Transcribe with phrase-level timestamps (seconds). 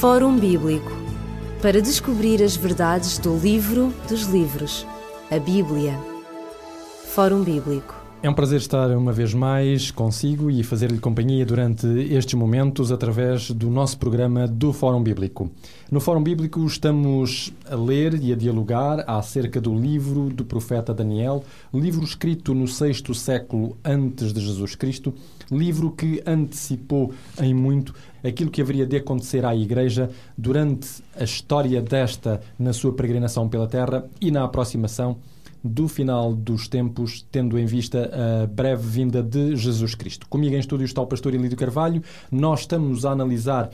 [0.00, 0.90] Fórum Bíblico
[1.62, 4.86] para descobrir as verdades do livro dos livros,
[5.30, 5.98] a Bíblia.
[7.14, 8.03] Fórum Bíblico.
[8.24, 13.50] É um prazer estar uma vez mais consigo e fazer-lhe companhia durante estes momentos através
[13.50, 15.50] do nosso programa do Fórum Bíblico.
[15.90, 21.44] No Fórum Bíblico estamos a ler e a dialogar acerca do livro do profeta Daniel,
[21.74, 25.12] livro escrito no sexto século antes de Jesus Cristo,
[25.52, 31.82] livro que antecipou em muito aquilo que haveria de acontecer à Igreja durante a história
[31.82, 35.18] desta na sua peregrinação pela Terra e na aproximação
[35.64, 40.28] do final dos tempos, tendo em vista a breve vinda de Jesus Cristo.
[40.28, 42.02] Comigo em estúdio está o pastor Elídio Carvalho.
[42.30, 43.70] Nós estamos a analisar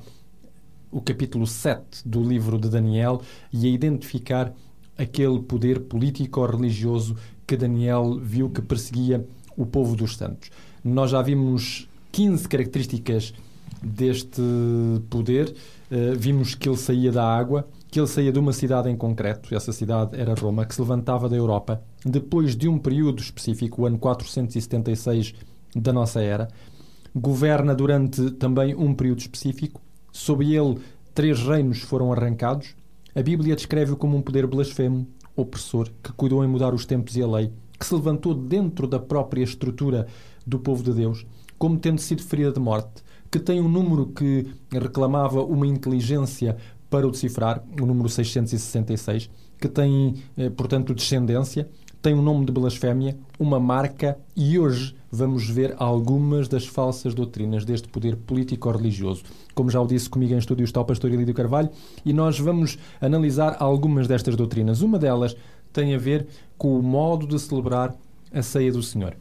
[0.93, 3.21] o capítulo 7 do livro de Daniel
[3.53, 4.53] e a identificar
[4.97, 10.51] aquele poder político-religioso que Daniel viu que perseguia o povo dos santos.
[10.85, 13.35] Nós já vimos 15 características
[13.83, 14.43] deste
[15.09, 15.55] poder.
[15.91, 19.55] Uh, vimos que ele saía da água, que ele saía de uma cidade em concreto,
[19.55, 23.87] essa cidade era Roma, que se levantava da Europa, depois de um período específico, o
[23.87, 25.35] ano 476
[25.75, 26.49] da nossa era,
[27.15, 29.81] governa durante também um período específico,
[30.13, 30.79] sob ele
[31.13, 32.77] três reinos foram arrancados.
[33.15, 37.23] A Bíblia descreve-o como um poder blasfemo, opressor, que cuidou em mudar os tempos e
[37.23, 40.07] a lei, que se levantou dentro da própria estrutura
[40.47, 41.27] do povo de Deus,
[41.59, 46.57] como tendo sido ferida de morte, que tem um número que reclamava uma inteligência
[46.91, 51.69] para o decifrar, o número 666, que tem, eh, portanto, descendência,
[52.03, 57.65] tem um nome de blasfémia, uma marca, e hoje vamos ver algumas das falsas doutrinas
[57.65, 59.23] deste poder político-religioso.
[59.55, 61.71] Como já o disse comigo em estúdio está o pastor Elídio Carvalho,
[62.05, 64.81] e nós vamos analisar algumas destas doutrinas.
[64.81, 65.37] Uma delas
[65.73, 66.27] tem a ver
[66.59, 67.95] com o modo de celebrar
[68.33, 69.15] a ceia do Senhor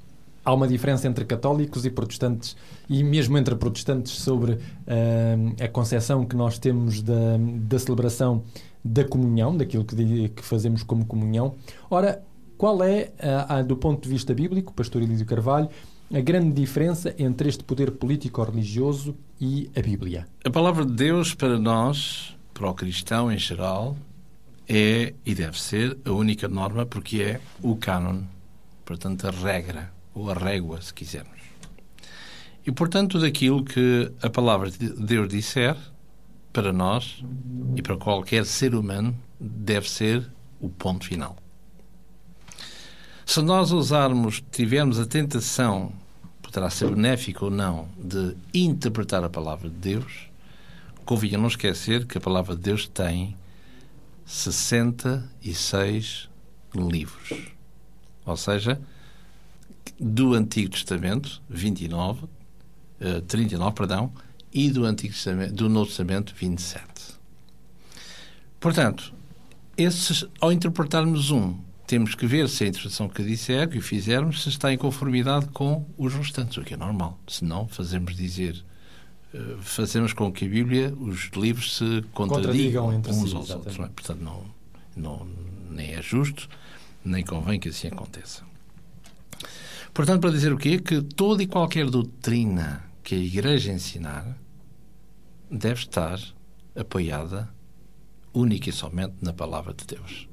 [0.49, 2.57] há uma diferença entre católicos e protestantes
[2.89, 8.43] e mesmo entre protestantes sobre uh, a concepção que nós temos da, da celebração
[8.83, 11.55] da comunhão, daquilo que, que, fazemos como comunhão.
[11.89, 12.23] Ora,
[12.57, 15.69] qual é, uh, do ponto de vista bíblico, pastor Elísio Carvalho,
[16.11, 20.25] a grande diferença entre este poder político-religioso e a Bíblia?
[20.43, 23.95] A palavra de Deus para nós, para o cristão em geral,
[24.67, 28.21] é e deve ser a única norma porque é o cânon,
[28.83, 31.39] portanto a regra ou a régua, se quisermos.
[32.65, 35.77] E, portanto, daquilo que a palavra de Deus disser,
[36.51, 37.23] para nós
[37.75, 41.37] e para qualquer ser humano, deve ser o ponto final.
[43.25, 45.93] Se nós usarmos, tivermos a tentação,
[46.41, 50.29] poderá ser benéfico ou não, de interpretar a palavra de Deus,
[51.05, 53.37] convinha não esquecer que a palavra de Deus tem
[54.25, 56.27] 66
[56.75, 57.53] livros.
[58.25, 58.81] Ou seja,
[59.99, 64.13] do Antigo Testamento, 29, uh, 39, perdão,
[64.53, 66.83] e do, Antigo Testamento, do Novo Testamento, 27.
[68.59, 69.13] Portanto,
[69.77, 74.49] esses, ao interpretarmos um, temos que ver se a interpretação que disser, que fizermos, se
[74.49, 77.17] está em conformidade com os restantes, o que é normal.
[77.27, 78.63] Se não, fazemos dizer,
[79.33, 83.77] uh, fazemos com que a Bíblia, os livros se contradigam, entre uns si, aos outros.
[83.77, 83.89] Não é?
[83.89, 84.43] Portanto, não,
[84.95, 85.27] não,
[85.69, 86.49] nem é justo,
[87.03, 88.43] nem convém que assim aconteça.
[89.93, 90.79] Portanto, para dizer o quê?
[90.79, 94.37] Que toda e qualquer doutrina que a Igreja ensinar
[95.49, 96.19] deve estar
[96.75, 97.49] apoiada
[98.33, 100.27] única e somente na palavra de Deus.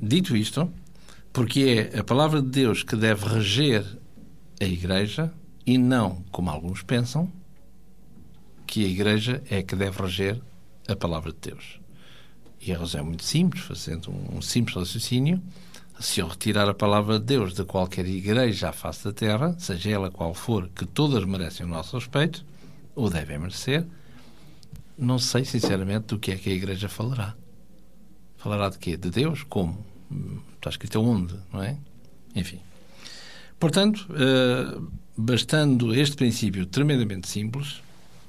[0.00, 0.72] Dito isto,
[1.32, 3.84] porque é a palavra de Deus que deve reger
[4.60, 5.32] a Igreja
[5.66, 7.30] e não, como alguns pensam,
[8.66, 10.40] que a Igreja é que deve reger
[10.88, 11.80] a palavra de Deus.
[12.60, 15.42] E a razão é muito simples, fazendo um simples raciocínio
[15.98, 19.90] se eu retirar a palavra de Deus de qualquer igreja à face da terra, seja
[19.90, 22.44] ela qual for, que todas merecem o nosso respeito,
[22.94, 23.84] ou devem merecer,
[24.96, 27.34] não sei sinceramente do que é que a igreja falará.
[28.36, 28.96] Falará de quê?
[28.96, 29.42] De Deus?
[29.42, 29.84] Como?
[30.56, 31.76] Está escrito onde, não é?
[32.34, 32.60] Enfim.
[33.58, 37.82] Portanto, uh, bastando este princípio tremendamente simples,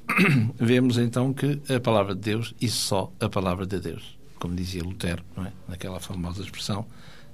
[0.55, 4.83] vemos então que a palavra de Deus e só a palavra de Deus, como dizia
[4.83, 5.51] Lutero, não é?
[5.67, 6.85] Naquela famosa expressão,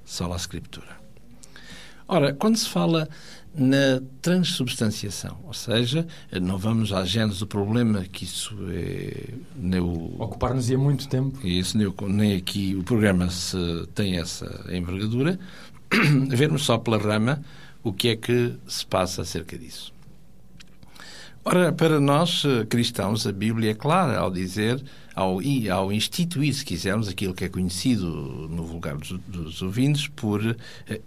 [0.04, 1.00] Sola Scriptura.
[2.08, 3.08] Ora, quando se fala
[3.54, 6.06] na transubstanciação, ou seja,
[6.40, 9.78] não vamos à gênese do problema que isso é...
[9.78, 10.22] O...
[10.22, 11.46] Ocupar-nos-ia muito tempo.
[11.46, 13.56] Isso, nem, nem aqui o programa se
[13.94, 15.38] tem essa envergadura.
[16.28, 17.42] Vermos só pela rama
[17.82, 19.92] o que é que se passa acerca disso.
[21.44, 24.80] Ora, para nós eh, cristãos, a Bíblia é clara ao dizer,
[25.14, 25.40] ao,
[25.72, 28.06] ao instituir, se quisermos, aquilo que é conhecido
[28.50, 30.56] no vulgar dos, dos ouvintes por uh,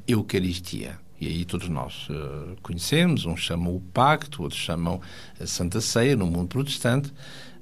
[0.08, 0.98] Eucaristia.
[1.20, 5.02] e aí todos nós uh, conhecemos, uns chamam o pacto, outros chamam
[5.40, 7.12] a Santa Ceia no mundo protestante,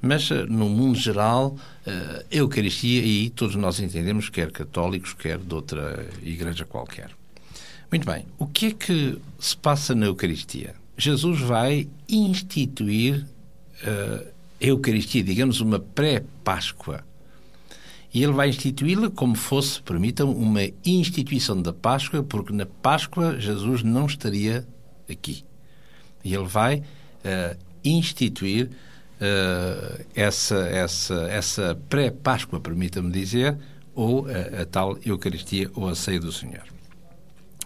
[0.02, 1.56] mas uh, no mundo geral,
[1.88, 7.12] uh, Eucaristia, e aí todos nós entendemos, quer católicos, quer de outra igreja qualquer.
[7.90, 10.76] Muito bem, o que é que se passa na Eucaristia?
[10.98, 13.26] Jesus vai instituir
[13.84, 17.04] a Eucaristia, digamos, uma pré-Páscoa
[18.14, 23.82] e ele vai instituí-la como fosse, permitam, uma instituição da Páscoa, porque na Páscoa Jesus
[23.82, 24.68] não estaria
[25.10, 25.44] aqui.
[26.24, 28.70] E ele vai uh, instituir
[29.20, 33.58] uh, essa, essa, essa pré-Páscoa, permita-me dizer,
[33.96, 36.73] ou a, a tal Eucaristia ou a ceia do Senhor.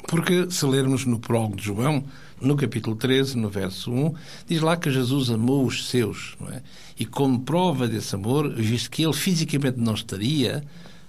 [0.08, 2.04] Porque se lermos no prólogo de João,
[2.40, 4.14] no capítulo 13, no verso 1,
[4.48, 6.36] diz lá que Jesus amou os seus.
[6.52, 6.62] É?
[6.98, 10.64] E como prova desse amor, visto que ele fisicamente não estaria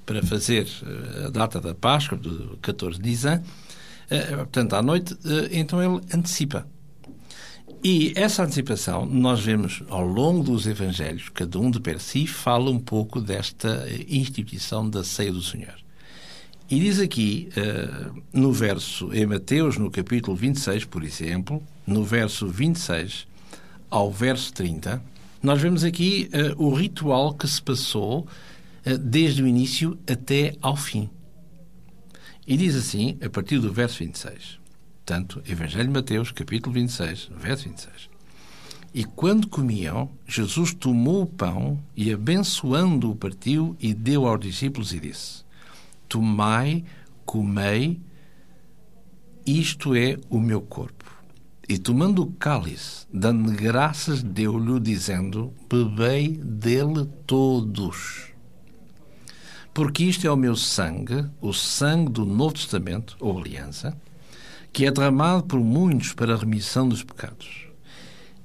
[0.05, 3.43] para fazer eh, a data da Páscoa, do 14 de Nisan,
[4.11, 6.67] eh, portanto, à noite, eh, então ele antecipa.
[7.85, 12.71] E essa antecipação nós vemos ao longo dos Evangelhos, cada um de per si fala
[12.71, 15.77] um pouco desta instituição da ceia do Senhor.
[16.70, 22.47] E diz aqui, uh, no verso, em Mateus, no capítulo 26, por exemplo, no verso
[22.47, 23.26] 26
[23.88, 25.03] ao verso 30,
[25.43, 28.29] nós vemos aqui uh, o ritual que se passou
[28.85, 31.09] uh, desde o início até ao fim.
[32.47, 34.59] E diz assim, a partir do verso 26,
[35.06, 38.11] tanto Evangelho de Mateus, capítulo 26, verso 26.
[38.93, 45.00] E quando comiam, Jesus tomou o pão e, abençoando-o, partiu e deu aos discípulos e
[45.00, 45.48] disse:
[46.08, 46.84] Tomai,
[47.25, 48.00] comei,
[49.46, 51.05] isto é o meu corpo.
[51.69, 58.32] E tomando o cálice, dando graças, deu-lhe, dizendo: Bebei dele todos.
[59.75, 63.96] Porque isto é o meu sangue, o sangue do Novo Testamento, ou aliança,
[64.72, 67.66] que é derramado por muitos para a remissão dos pecados.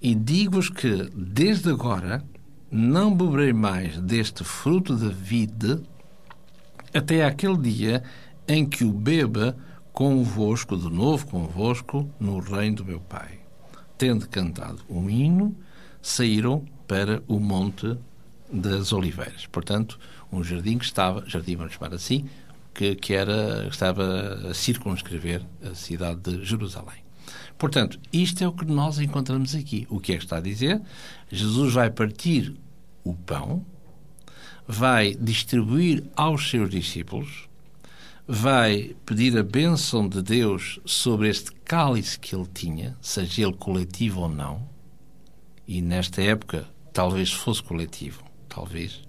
[0.02, 2.24] E digo-vos que, desde agora,
[2.70, 5.82] não beberei mais deste fruto da vida
[6.94, 8.04] até aquele dia
[8.48, 9.56] em que o beba
[9.92, 13.40] convosco, de novo convosco, no reino do meu Pai.
[13.98, 15.56] Tendo cantado um hino,
[16.02, 17.98] saíram para o Monte
[18.52, 19.46] das Oliveiras.
[19.48, 20.00] Portanto,
[20.32, 22.28] um jardim que estava, jardim vamos chamar assim,
[22.74, 27.04] que, que era, estava a circunscrever a cidade de Jerusalém.
[27.58, 29.88] Portanto, isto é o que nós encontramos aqui.
[29.90, 30.82] O que é que está a dizer?
[31.32, 32.56] Jesus vai partir
[33.04, 33.66] o pão,
[34.68, 37.48] vai distribuir aos seus discípulos,
[38.28, 44.22] vai pedir a bênção de Deus sobre este cálice que ele tinha, seja ele coletivo
[44.22, 44.68] ou não,
[45.68, 49.02] e nesta época talvez fosse coletivo, talvez.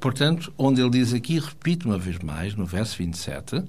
[0.00, 3.62] Portanto, onde ele diz aqui, repito uma vez mais, no verso 27,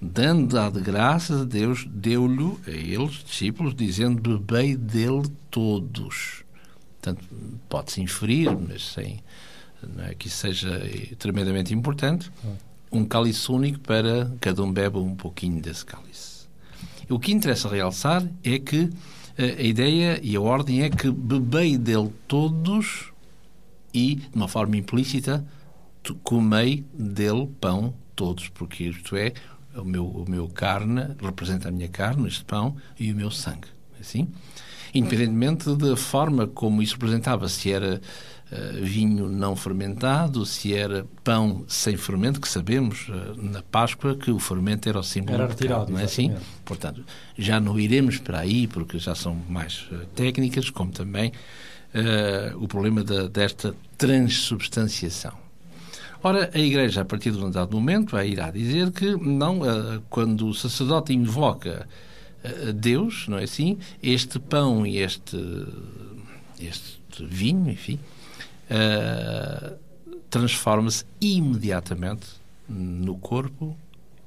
[0.00, 6.42] dando a de graças a Deus, deu-lhe a eles, discípulos, dizendo: Bebei dele todos.
[7.00, 7.24] Portanto,
[7.68, 9.22] pode-se inferir, mas sem
[9.98, 10.80] é que isso seja
[11.18, 12.30] tremendamente importante,
[12.90, 16.46] um cálice único para cada um bebe um pouquinho desse cálice.
[17.08, 18.90] O que interessa realçar é que
[19.36, 23.12] eh, a ideia e a ordem é que bebei dele todos
[23.92, 25.44] e, de uma forma implícita,
[26.22, 29.32] comei dele pão todos, porque isto é,
[29.76, 33.68] o meu, o meu carne representa a minha carne, este pão, e o meu sangue.
[33.98, 34.28] É assim?
[34.94, 38.00] Independentemente da forma como isso representava, se era
[38.82, 44.38] vinho não fermentado, se era pão sem fermento, que sabemos uh, na Páscoa que o
[44.38, 46.32] fermento era o símbolo era retirado, não é assim?
[46.64, 47.04] Portanto,
[47.36, 51.32] já não iremos para aí, porque já são mais uh, técnicas, como também
[52.56, 55.32] o problema da, desta transubstanciação.
[56.24, 59.60] Ora, a Igreja, a partir de um dado momento, irá dizer que não,
[60.10, 61.86] quando o sacerdote invoca
[62.74, 63.78] Deus, não é assim?
[64.02, 65.36] Este pão e este,
[66.58, 68.00] este vinho, enfim,
[68.74, 69.78] uh,
[70.30, 72.26] transforma-se imediatamente
[72.68, 73.76] no corpo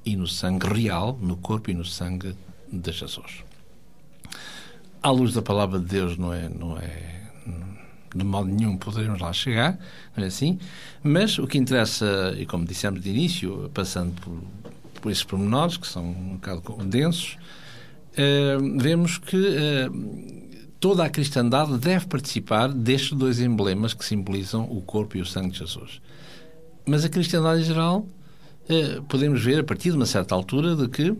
[0.04, 2.34] e no sangue real, no corpo e no sangue
[2.72, 3.44] de Jesus.
[5.02, 7.18] À luz da palavra de Deus não é, não é
[8.14, 9.78] de modo nenhum poderemos lá chegar,
[10.16, 10.58] não é assim?
[11.02, 14.40] Mas o que interessa, e como dissemos de início, passando por,
[15.00, 17.36] por esses pormenores, que são um bocado densos,
[18.14, 20.47] uh, vemos que uh,
[20.80, 25.50] toda a cristandade deve participar destes dois emblemas que simbolizam o corpo e o sangue
[25.50, 26.00] de Jesus.
[26.86, 28.06] Mas a cristandade em geral,
[28.68, 31.16] uh, podemos ver a partir de uma certa altura de que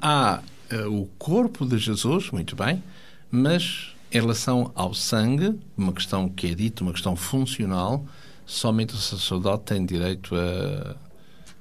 [0.00, 0.42] há
[0.90, 2.82] o corpo de Jesus, muito bem,
[3.30, 8.06] mas em relação ao sangue, uma questão que é dita, uma questão funcional,
[8.46, 10.96] somente o sacerdote tem direito a,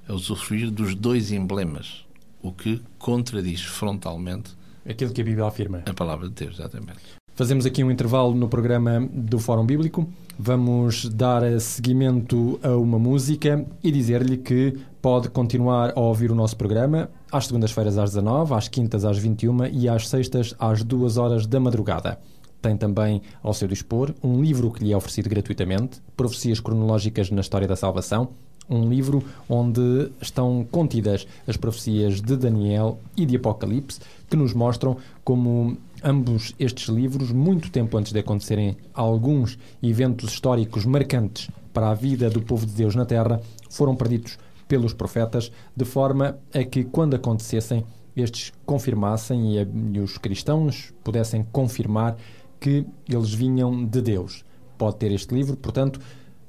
[0.07, 2.05] a usufruir dos dois emblemas
[2.43, 4.51] o que contradiz frontalmente
[4.87, 5.83] aquilo que a Bíblia afirma.
[5.85, 6.99] A palavra de Deus, exatamente.
[7.35, 10.07] Fazemos aqui um intervalo no programa do Fórum Bíblico.
[10.37, 16.55] Vamos dar seguimento a uma música e dizer-lhe que pode continuar a ouvir o nosso
[16.55, 21.47] programa às segundas-feiras às 19, às quintas às 21 e às sextas às 2 horas
[21.47, 22.19] da madrugada.
[22.61, 27.41] Tem também ao seu dispor um livro que lhe é oferecido gratuitamente, Profecias Cronológicas na
[27.41, 28.29] História da Salvação,
[28.69, 33.99] um livro onde estão contidas as profecias de Daniel e de Apocalipse,
[34.33, 40.85] que nos mostram como ambos estes livros, muito tempo antes de acontecerem alguns eventos históricos
[40.85, 45.85] marcantes para a vida do povo de Deus na Terra, foram perdidos pelos profetas, de
[45.85, 47.85] forma a que, quando acontecessem,
[48.15, 52.17] estes confirmassem e, a, e os cristãos pudessem confirmar
[52.59, 54.43] que eles vinham de Deus.
[54.79, 55.99] Pode ter este livro, portanto,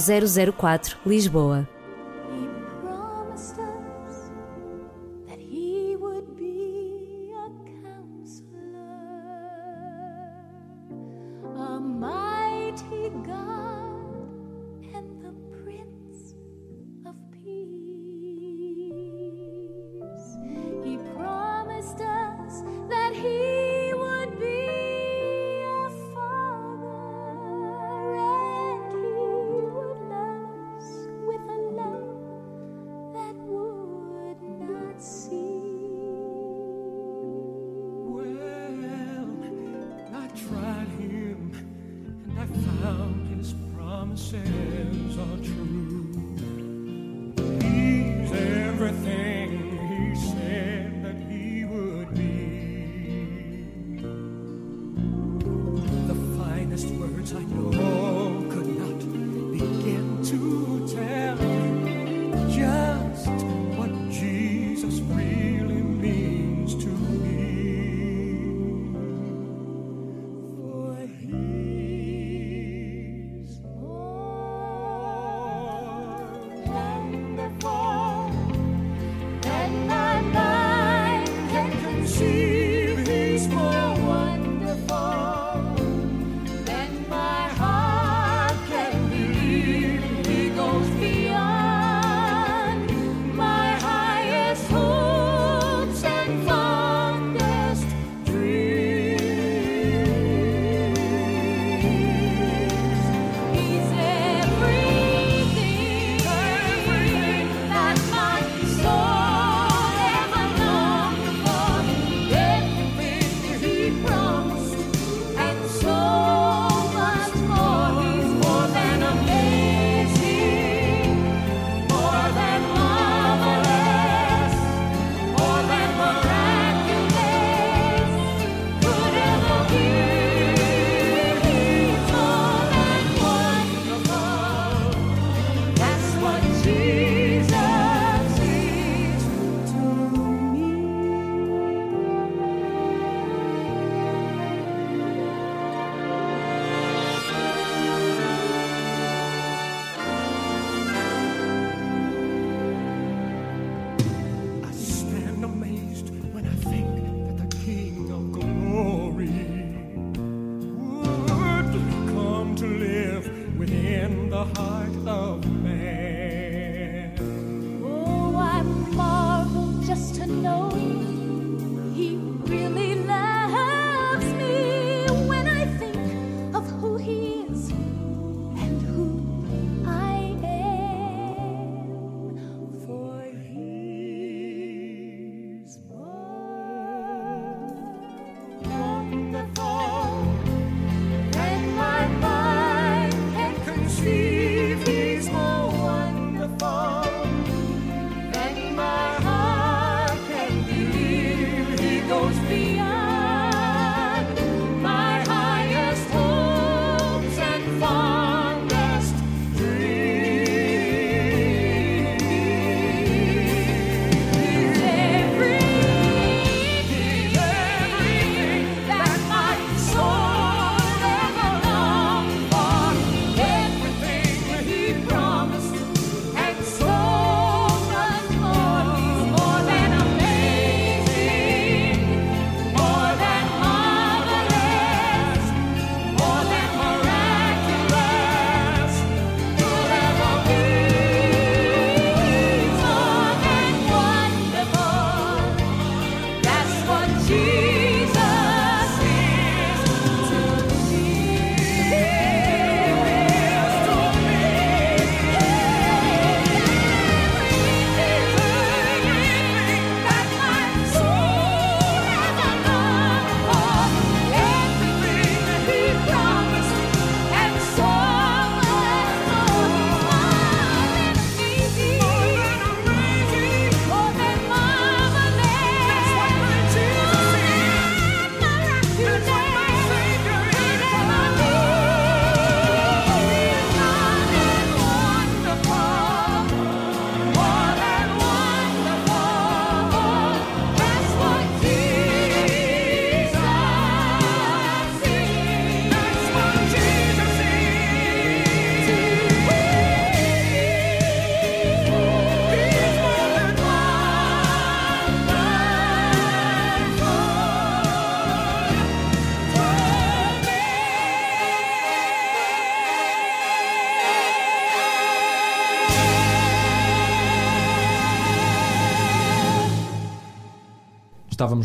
[0.57, 1.69] 004, Lisboa.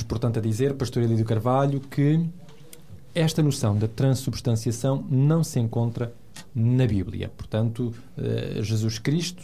[0.03, 2.25] Portanto, a dizer, Pastor Elídio Carvalho, que
[3.13, 6.13] esta noção da transubstanciação não se encontra
[6.53, 7.31] na Bíblia.
[7.35, 9.43] Portanto, eh, Jesus Cristo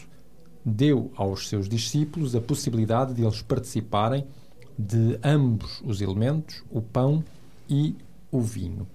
[0.64, 4.26] deu aos seus discípulos a possibilidade de eles participarem
[4.78, 7.24] de ambos os elementos, o pão
[7.70, 7.96] e
[8.32, 8.88] o vinho.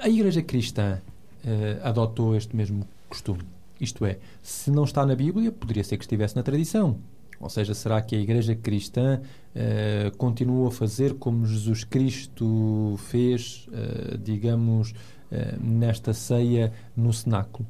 [0.00, 1.00] A Igreja Cristã
[1.44, 3.42] uh, adotou este mesmo costume.
[3.80, 6.98] Isto é, se não está na Bíblia, poderia ser que estivesse na tradição.
[7.40, 13.66] Ou seja, será que a Igreja Cristã uh, continua a fazer como Jesus Cristo fez,
[13.68, 14.92] uh, digamos,
[15.60, 17.64] nesta ceia no cenáculo?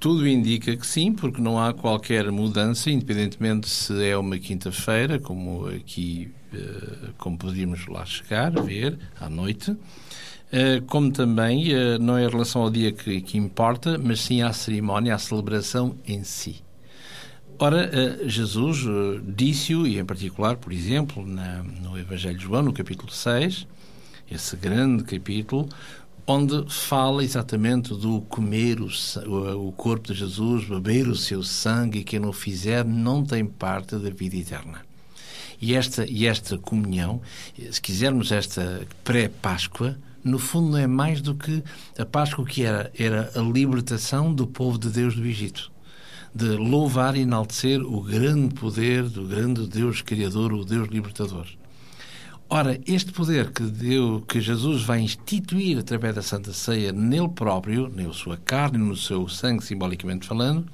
[0.00, 5.66] Tudo indica que sim, porque não há qualquer mudança, independentemente se é uma quinta-feira, como
[5.66, 9.76] aqui, eh, como podíamos lá chegar, ver, à noite,
[10.52, 14.40] eh, como também eh, não é em relação ao dia que, que importa, mas sim
[14.40, 16.62] à cerimónia, à celebração em si.
[17.60, 17.90] Ora,
[18.24, 18.84] Jesus
[19.26, 23.66] disse-o, e em particular, por exemplo, no Evangelho de João, no capítulo 6,
[24.30, 25.68] esse grande capítulo,
[26.24, 32.04] onde fala exatamente do comer o, o, corpo de Jesus, beber o seu sangue, e
[32.04, 34.82] quem não fizer não tem parte da vida eterna.
[35.60, 37.20] E esta, e esta comunhão,
[37.72, 41.64] se quisermos esta pré-Páscoa, no fundo não é mais do que
[41.98, 45.72] a Páscoa que era, era a libertação do povo de Deus do Egito.
[46.34, 51.46] De louvar e enaltecer o grande poder do grande Deus Criador, o Deus Libertador.
[52.50, 57.92] Ora, este poder que, deu, que Jesus vai instituir através da Santa Ceia nele próprio,
[57.94, 60.66] na sua carne, no seu sangue, simbolicamente falando,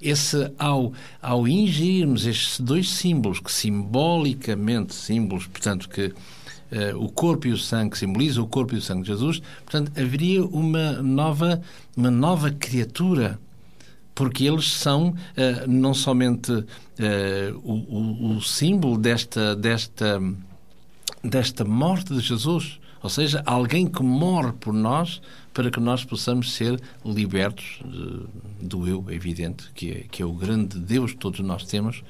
[0.00, 7.48] esse, ao, ao ingerirmos estes dois símbolos, que simbolicamente, símbolos, portanto, que uh, o corpo
[7.48, 11.60] e o sangue simbolizam o corpo e o sangue de Jesus, portanto, haveria uma nova,
[11.96, 13.36] uma nova criatura
[14.20, 15.14] porque eles são uh,
[15.66, 16.66] não somente uh,
[17.64, 20.20] o, o, o, símbolo desta, desta
[21.24, 22.78] desta morte de Jesus.
[23.02, 25.22] Ou seja, alguém que morre por nós
[25.54, 30.26] para que nós possamos ser libertos de, do eu, é evidente, que é, que é
[30.26, 32.04] o grande Deus que todos nós temos.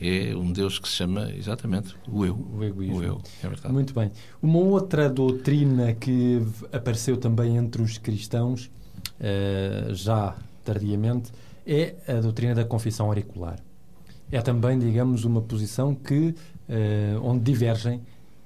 [0.00, 2.36] É um Deus que se chama exatamente o eu.
[2.56, 2.98] O egoísmo.
[2.98, 3.74] O eu, é verdade.
[3.74, 4.12] Muito bem.
[4.40, 8.70] Uma outra doutrina que apareceu também entre os cristãos,
[9.18, 11.32] uh, já tardiamente,
[11.66, 13.58] é a doutrina da confissão auricular.
[14.30, 16.34] É também, digamos, uma posição que,
[16.68, 18.00] uh, onde divergem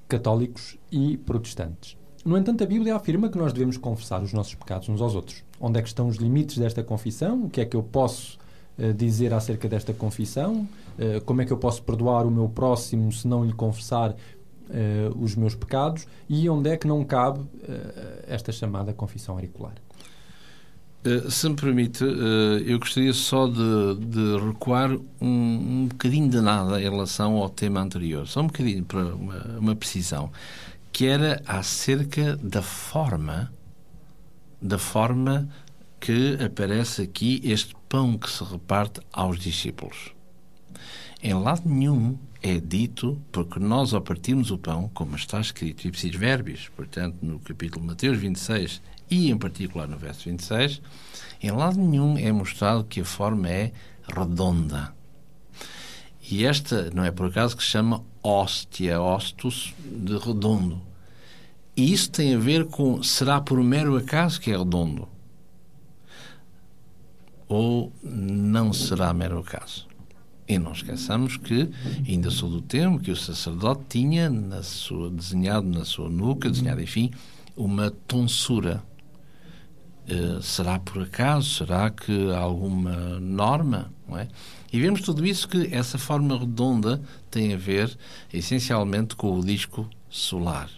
[0.07, 1.97] católicos e protestantes.
[2.25, 5.43] No entanto, a Bíblia afirma que nós devemos confessar os nossos pecados uns aos outros.
[5.59, 7.45] Onde é que estão os limites desta confissão?
[7.45, 8.37] O que é que eu posso
[8.77, 10.67] uh, dizer acerca desta confissão?
[10.99, 14.15] Uh, como é que eu posso perdoar o meu próximo se não lhe confessar
[15.19, 16.07] os meus pecados?
[16.29, 17.41] E onde é que não cabe
[18.25, 19.73] esta chamada confissão auricular?
[21.29, 26.83] Se me permite, eu gostaria só de, de recuar um, um bocadinho de nada em
[26.83, 30.31] relação ao tema anterior, só um bocadinho para uma, uma precisão,
[30.91, 33.51] que era acerca da forma,
[34.61, 35.49] da forma
[35.99, 40.11] que aparece aqui este pão que se reparte aos discípulos.
[41.23, 46.15] Em lado nenhum é dito, porque nós ao partirmos o pão, como está escrito, ipsis
[46.15, 48.81] verbis, portanto, no capítulo Mateus 26
[49.11, 50.81] e, em particular, no verso 26,
[51.43, 53.73] em lado nenhum é mostrado que a forma é
[54.07, 54.93] redonda.
[56.29, 60.81] E esta não é por acaso que se chama hóstia, ostos de redondo.
[61.75, 65.09] E isso tem a ver com será por mero acaso que é redondo?
[67.49, 69.87] Ou não será mero acaso?
[70.47, 71.69] E não esqueçamos que
[72.07, 76.81] ainda sou do tempo que o sacerdote tinha na sua, desenhado na sua nuca, desenhado,
[76.81, 77.11] enfim,
[77.55, 78.83] uma tonsura
[80.11, 81.49] Uh, será por acaso?
[81.49, 83.93] Será que há alguma norma?
[84.07, 84.27] Não é?
[84.71, 87.97] E vemos tudo isso que essa forma redonda tem a ver
[88.33, 90.69] essencialmente com o disco solar.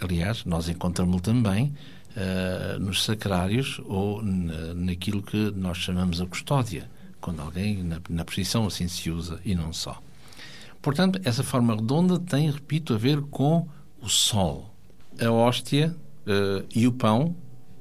[0.00, 1.74] Aliás, nós encontramos também
[2.16, 8.24] uh, nos sacrários ou na, naquilo que nós chamamos a custódia, quando alguém na, na
[8.24, 10.00] posição assim se usa e não só.
[10.80, 13.68] Portanto, essa forma redonda tem, repito, a ver com
[14.00, 14.74] o sol.
[15.20, 15.94] A hóstia
[16.26, 17.36] uh, e o pão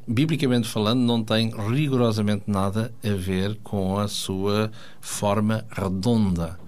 [0.10, 6.60] biblicamente falando, não tem rigorosamente nada a ver com a sua forma redonda.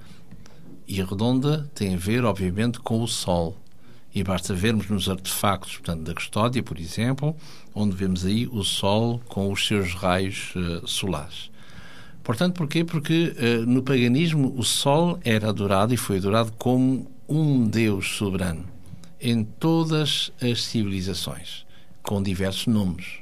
[0.88, 3.58] E redonda tem a ver, obviamente, com o Sol.
[4.14, 7.36] E basta vermos nos artefactos, portanto, da custódia, por exemplo,
[7.74, 11.50] onde vemos aí o Sol com os seus raios uh, solares.
[12.24, 12.84] Portanto, porquê?
[12.84, 18.66] Porque uh, no paganismo o Sol era adorado e foi adorado como um Deus soberano
[19.20, 21.66] em todas as civilizações,
[22.04, 23.21] com diversos nomes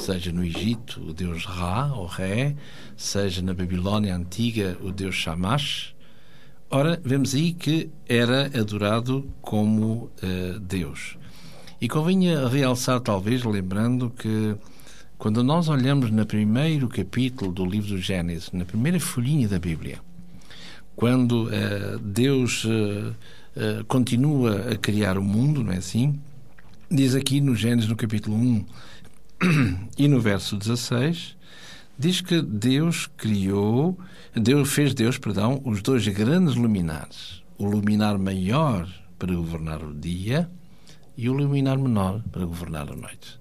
[0.00, 2.56] seja no Egito o deus Ra, ou Ré,
[2.96, 5.94] seja na Babilónia antiga o deus Shamash,
[6.72, 11.18] Ora, vemos aí que era adorado como uh, Deus.
[11.80, 14.54] E convinha realçar, talvez, lembrando que
[15.18, 19.98] quando nós olhamos no primeiro capítulo do livro do Gênesis, na primeira folhinha da Bíblia,
[20.94, 26.20] quando uh, Deus uh, continua a criar o mundo, não é assim?
[26.88, 28.64] Diz aqui no Gênesis, no capítulo 1
[29.96, 31.36] e no verso 16,
[31.98, 33.98] diz que Deus criou,
[34.34, 40.50] Deus fez Deus, perdão, os dois grandes luminares, o luminar maior para governar o dia
[41.16, 43.38] e o luminar menor para governar a noite.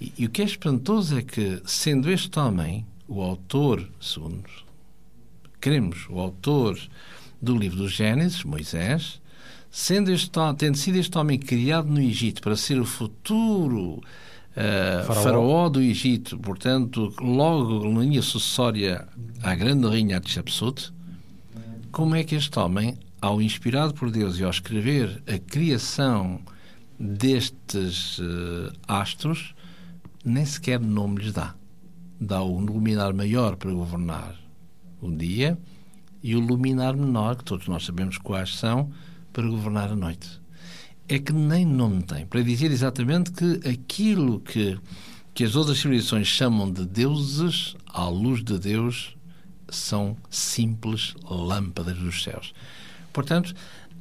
[0.00, 4.44] E, e o que é espantoso é que, sendo este homem o autor, segundo
[5.60, 6.78] queremos, o autor
[7.40, 9.20] do livro do Gênesis, Moisés,
[9.70, 14.00] sendo este, tendo sido este homem criado no Egito para ser o futuro
[14.56, 15.22] Uh, faraó.
[15.22, 15.68] faraó.
[15.68, 19.06] do Egito, portanto, logo na linha sucessória
[19.42, 20.94] à grande rainha Hatshepsut,
[21.92, 26.40] como é que este homem, ao inspirado por Deus e ao escrever a criação
[26.98, 29.54] destes uh, astros,
[30.24, 31.54] nem sequer nome lhes dá.
[32.18, 34.36] Dá o luminar maior para governar
[35.02, 35.58] o dia
[36.22, 38.90] e o luminar menor, que todos nós sabemos quais são,
[39.34, 40.45] para governar a noite
[41.08, 44.78] é que nem nome tem, para dizer exatamente que aquilo que,
[45.32, 49.16] que as outras civilizações chamam de deuses, à luz de Deus,
[49.68, 52.52] são simples lâmpadas dos céus.
[53.12, 53.54] Portanto,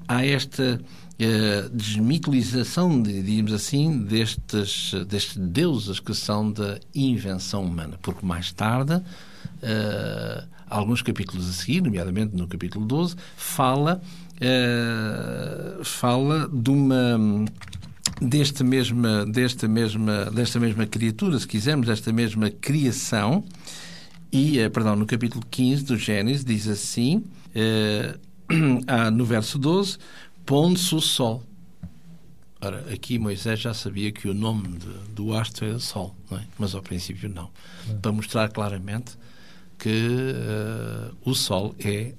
[0.08, 8.00] há esta uh, desmitolização, de, digamos assim, destes, destes deuses que são da invenção humana,
[8.02, 14.02] porque mais tarde, uh, alguns capítulos a seguir, nomeadamente no capítulo 12, fala
[14.42, 17.46] uh, fala de uma
[18.22, 23.44] desta mesma desta mesma desta mesma criatura, se quisermos, desta mesma criação.
[24.32, 27.18] E, uh, perdão, no capítulo 15 do Gênesis diz assim,
[27.56, 28.20] uh,
[28.88, 29.98] ah, no verso 12,
[30.46, 31.44] pondo-se o sol.
[32.66, 36.40] Ora, aqui Moisés já sabia que o nome de, do astro era Sol, é?
[36.58, 37.52] mas ao princípio não.
[37.88, 37.94] É.
[37.94, 39.18] Para mostrar claramente
[39.78, 42.16] que uh, o Sol é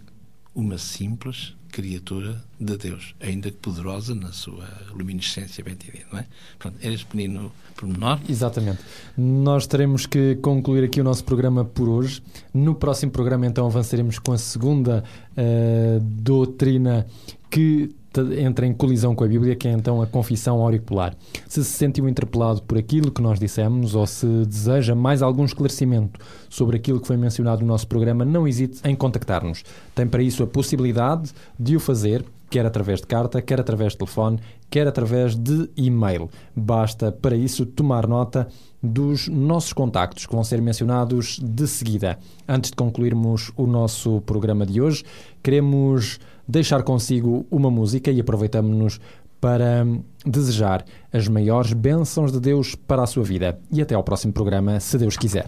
[0.55, 6.27] uma simples criatura de Deus, ainda que poderosa na sua luminescência, bem entendida, não é?
[6.59, 8.19] Pronto, era este pequenino pormenor.
[8.29, 8.79] Exatamente.
[9.17, 12.23] Nós teremos que concluir aqui o nosso programa por hoje.
[12.53, 17.07] No próximo programa, então, avançaremos com a segunda uh, doutrina
[17.51, 21.15] que entra em colisão com a Bíblia, que é então a confissão auricular.
[21.49, 26.21] Se se sentiu interpelado por aquilo que nós dissemos ou se deseja mais algum esclarecimento
[26.49, 29.63] sobre aquilo que foi mencionado no nosso programa, não hesite em contactar-nos.
[29.95, 33.99] Tem para isso a possibilidade de o fazer, quer através de carta, quer através de
[33.99, 34.39] telefone,
[34.71, 36.29] quer através de e-mail.
[36.55, 38.49] Basta para isso tomar nota
[38.83, 42.19] dos nossos contactos que vão ser mencionados de seguida.
[42.49, 45.05] Antes de concluirmos o nosso programa de hoje,
[45.43, 49.01] queremos deixar consigo uma música e aproveitamos-nos
[49.41, 49.87] para
[50.25, 53.59] desejar as maiores bênçãos de Deus para a sua vida.
[53.71, 55.47] E até ao próximo programa, se Deus quiser.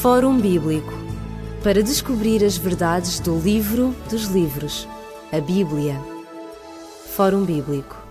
[0.00, 0.92] Fórum Bíblico
[1.62, 4.86] para descobrir as verdades do livro dos livros,
[5.32, 6.00] a Bíblia.
[7.08, 8.05] Fórum Bíblico